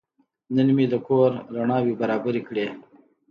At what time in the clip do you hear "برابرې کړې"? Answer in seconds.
2.01-2.67